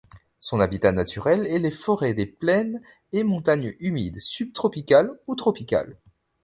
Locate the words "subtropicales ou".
4.19-5.35